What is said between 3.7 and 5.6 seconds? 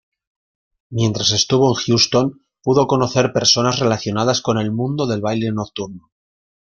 relacionadas con el mundo del baile